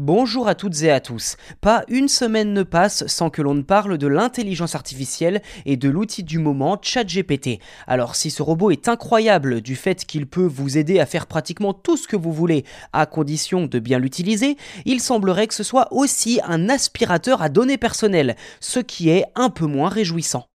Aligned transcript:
Bonjour 0.00 0.46
à 0.46 0.54
toutes 0.54 0.80
et 0.82 0.92
à 0.92 1.00
tous. 1.00 1.36
Pas 1.60 1.82
une 1.88 2.06
semaine 2.06 2.52
ne 2.52 2.62
passe 2.62 3.04
sans 3.08 3.30
que 3.30 3.42
l'on 3.42 3.54
ne 3.54 3.62
parle 3.62 3.98
de 3.98 4.06
l'intelligence 4.06 4.76
artificielle 4.76 5.42
et 5.66 5.76
de 5.76 5.88
l'outil 5.88 6.22
du 6.22 6.38
moment 6.38 6.78
ChatGPT. 6.80 7.58
Alors 7.88 8.14
si 8.14 8.30
ce 8.30 8.40
robot 8.40 8.70
est 8.70 8.86
incroyable 8.86 9.60
du 9.60 9.74
fait 9.74 10.04
qu'il 10.04 10.28
peut 10.28 10.46
vous 10.46 10.78
aider 10.78 11.00
à 11.00 11.06
faire 11.06 11.26
pratiquement 11.26 11.74
tout 11.74 11.96
ce 11.96 12.06
que 12.06 12.14
vous 12.14 12.32
voulez 12.32 12.64
à 12.92 13.06
condition 13.06 13.66
de 13.66 13.80
bien 13.80 13.98
l'utiliser, 13.98 14.56
il 14.84 15.00
semblerait 15.00 15.48
que 15.48 15.54
ce 15.54 15.64
soit 15.64 15.92
aussi 15.92 16.38
un 16.46 16.68
aspirateur 16.68 17.42
à 17.42 17.48
données 17.48 17.76
personnelles, 17.76 18.36
ce 18.60 18.78
qui 18.78 19.10
est 19.10 19.24
un 19.34 19.50
peu 19.50 19.66
moins 19.66 19.88
réjouissant. 19.88 20.46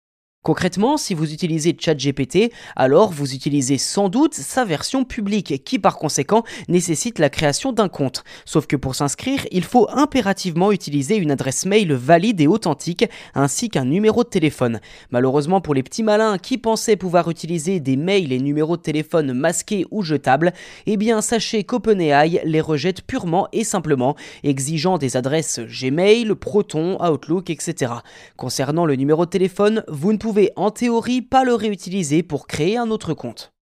Concrètement, 0.44 0.98
si 0.98 1.14
vous 1.14 1.32
utilisez 1.32 1.73
ChatGPT, 1.80 2.52
alors 2.75 3.14
vous 3.14 3.34
utilisez 3.34 3.78
sans 3.78 4.10
doute 4.10 4.34
sa 4.34 4.66
version 4.66 5.05
publique 5.05 5.64
qui 5.64 5.80
par 5.80 5.98
conséquent 5.98 6.43
nécessite 6.68 7.18
la 7.18 7.30
création 7.30 7.71
d'un 7.71 7.88
compte. 7.88 8.25
Sauf 8.43 8.68
que 8.68 8.75
pour 8.75 8.93
s'inscrire, 8.93 9.48
il 9.52 9.64
faut 9.64 9.88
impérativement 9.89 10.74
utiliser 10.74 11.16
une 11.16 11.32
adresse 11.32 11.65
mail 11.65 11.93
valide 11.93 12.42
et 12.42 12.48
authentique 12.48 13.06
ainsi 13.36 13.70
qu'un 13.70 13.86
numéro 13.86 14.25
de 14.25 14.28
téléphone. 14.28 14.82
Malheureusement 15.11 15.61
pour 15.61 15.75
les 15.75 15.82
petits 15.82 16.04
malins 16.04 16.37
qui 16.37 16.57
pensaient 16.57 16.98
pouvoir 16.98 17.29
utiliser 17.29 17.79
des 17.79 17.96
mails 17.96 18.34
et 18.34 18.39
numéros 18.39 18.75
de 18.75 18.82
téléphone 18.82 19.32
masqués 19.32 19.86
ou 19.92 20.01
jetables, 20.01 20.51
eh 20.87 20.98
bien 20.98 21.21
sachez 21.21 21.64
qu'OpenAI 21.64 22.42
les 22.43 22.60
rejette 22.60 23.04
purement 23.04 23.48
et 23.54 23.64
simplement, 23.64 24.18
exigeant 24.43 24.98
des 24.98 25.15
adresses 25.15 25.62
Gmail, 25.62 26.36
Proton, 26.36 27.01
Outlook, 27.01 27.50
etc. 27.50 27.93
Concernant 28.36 28.86
le 28.86 28.98
numéro 28.98 29.23
de 29.23 29.29
téléphone, 29.29 29.86
vous 29.87 30.12
ne 30.12 30.18
pouvez 30.18 30.32
pouvez 30.33 30.51
en 30.55 30.71
théorie 30.71 31.21
pas 31.21 31.43
le 31.43 31.54
réutiliser 31.54 32.23
pour 32.23 32.47
créer 32.47 32.75
un 32.75 32.89
autre 32.89 33.14
compte. 33.14 33.53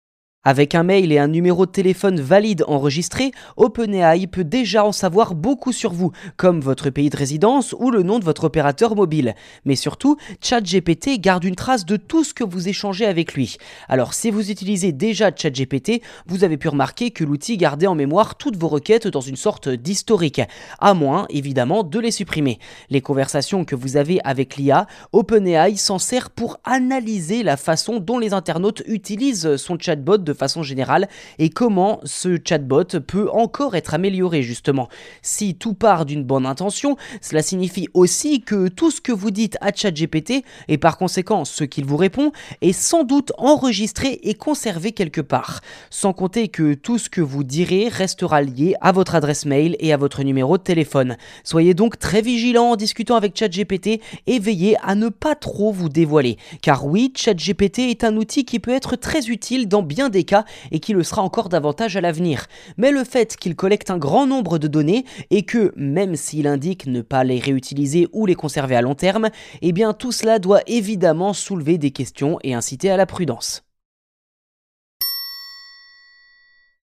Avec 0.44 0.74
un 0.74 0.82
mail 0.82 1.12
et 1.12 1.20
un 1.20 1.28
numéro 1.28 1.68
de 1.68 1.72
téléphone 1.72 2.20
valide 2.20 2.64
enregistré, 2.68 3.32
OpenAI 3.58 4.26
peut 4.26 4.44
déjà 4.44 4.84
en 4.84 4.92
savoir 4.92 5.36
beaucoup 5.36 5.72
sur 5.72 5.94
vous, 5.94 6.14
comme 6.36 6.62
votre 6.62 6.90
pays 6.90 7.12
de 7.12 7.18
résidence 7.18 7.76
ou 7.78 7.92
le 7.92 8.02
nom 8.02 8.18
de 8.18 8.24
votre 8.24 8.46
opérateur 8.46 8.96
mobile. 8.96 9.36
Mais 9.66 9.76
surtout, 9.76 10.18
ChatGPT 10.42 11.20
garde 11.20 11.44
une 11.44 11.54
trace 11.54 11.86
de 11.86 11.96
tout 11.96 12.24
ce 12.24 12.34
que 12.34 12.44
vous 12.44 12.68
échangez 12.68 13.06
avec 13.06 13.36
lui. 13.36 13.58
Alors 13.88 14.16
si 14.16 14.32
vous 14.32 14.50
utilisez 14.50 14.92
déjà 14.92 15.30
ChatGPT, 15.30 16.02
vous 16.26 16.44
avez 16.44 16.58
pu 16.58 16.70
remarquer 16.70 17.12
que 17.12 17.24
l'outil 17.24 17.58
gardait 17.58 17.86
en 17.86 17.94
mémoire 17.94 18.34
toutes 18.34 18.58
vos 18.58 18.68
requêtes 18.68 19.08
dans 19.08 19.22
une 19.22 19.36
sorte 19.36 19.70
d'historique, 19.70 20.42
à 20.80 20.96
moins 20.96 21.28
évidemment 21.30 21.84
de 21.84 22.00
les 22.00 22.10
supprimer. 22.10 22.58
Les 22.90 23.02
conversations 23.02 23.64
que 23.64 23.76
vous 23.76 23.96
avez 23.96 24.20
avec 24.24 24.56
l'IA, 24.58 24.88
OpenAI 25.12 25.76
s'en 25.76 26.00
sert 26.00 26.32
pour 26.32 26.58
analyser 26.64 27.44
la 27.44 27.58
façon 27.58 28.00
dont 28.00 28.18
les 28.18 28.34
internautes 28.34 28.82
utilisent 28.88 29.58
son 29.58 29.78
chatbot 29.78 30.18
de 30.18 30.31
de 30.32 30.38
façon 30.38 30.64
générale 30.64 31.10
et 31.40 31.50
comment 31.50 32.00
ce 32.04 32.38
chatbot 32.44 33.00
peut 33.06 33.30
encore 33.32 33.76
être 33.76 33.94
amélioré 33.94 34.44
justement. 34.44 34.88
Si 35.22 35.56
tout 35.56 35.74
part 35.74 36.06
d'une 36.06 36.24
bonne 36.24 36.46
intention, 36.46 36.96
cela 37.22 37.42
signifie 37.42 37.88
aussi 37.94 38.42
que 38.42 38.68
tout 38.70 38.92
ce 38.92 39.02
que 39.02 39.12
vous 39.12 39.32
dites 39.32 39.58
à 39.62 39.74
ChatGPT 39.74 40.44
et 40.68 40.78
par 40.78 40.98
conséquent 40.98 41.46
ce 41.46 41.64
qu'il 41.64 41.86
vous 41.86 41.98
répond 41.98 42.32
est 42.62 42.72
sans 42.72 43.04
doute 43.04 43.34
enregistré 43.38 44.20
et 44.24 44.34
conservé 44.34 44.92
quelque 44.92 45.22
part. 45.22 45.62
Sans 45.90 46.14
compter 46.14 46.48
que 46.48 46.74
tout 46.74 46.98
ce 46.98 47.10
que 47.10 47.22
vous 47.22 47.44
direz 47.44 47.90
restera 47.90 48.42
lié 48.42 48.76
à 48.82 48.92
votre 48.92 49.16
adresse 49.16 49.46
mail 49.46 49.76
et 49.80 49.92
à 49.94 49.98
votre 49.98 50.24
numéro 50.24 50.58
de 50.58 50.64
téléphone. 50.64 51.18
Soyez 51.44 51.74
donc 51.74 52.00
très 52.00 52.22
vigilant 52.22 52.72
en 52.72 52.76
discutant 52.76 53.16
avec 53.16 53.38
ChatGPT 53.38 54.02
et 54.28 54.40
veillez 54.40 54.78
à 54.84 54.96
ne 54.96 55.10
pas 55.10 55.36
trop 55.36 55.72
vous 55.72 55.90
dévoiler. 55.90 56.38
Car 56.62 56.86
oui, 56.86 57.12
ChatGPT 57.16 57.80
est 57.80 58.04
un 58.04 58.16
outil 58.16 58.46
qui 58.46 58.60
peut 58.60 58.72
être 58.72 58.96
très 58.96 59.28
utile 59.28 59.68
dans 59.68 59.84
bien 59.84 60.10
des 60.10 60.21
cas 60.26 60.46
et 60.72 60.80
qui 60.80 60.94
le 60.94 61.04
sera 61.04 61.22
encore 61.22 61.50
davantage 61.50 61.96
à 61.98 62.02
l'avenir. 62.02 62.48
Mais 62.78 62.92
le 62.92 63.04
fait 63.04 63.36
qu'il 63.36 63.56
collecte 63.56 63.90
un 63.90 63.98
grand 63.98 64.28
nombre 64.28 64.58
de 64.58 64.68
données 64.68 65.06
et 65.30 65.44
que, 65.44 65.74
même 65.76 66.16
s'il 66.16 66.48
indique 66.48 66.88
ne 66.88 67.02
pas 67.02 67.24
les 67.24 67.40
réutiliser 67.40 68.08
ou 68.14 68.26
les 68.26 68.36
conserver 68.36 68.76
à 68.76 68.82
long 68.82 68.96
terme, 68.96 69.30
eh 69.62 69.72
bien 69.72 69.94
tout 69.94 70.12
cela 70.12 70.40
doit 70.40 70.62
évidemment 70.68 71.34
soulever 71.34 71.78
des 71.78 71.92
questions 71.92 72.40
et 72.44 72.54
inciter 72.54 72.90
à 72.90 72.98
la 72.98 73.06
prudence. 73.06 73.64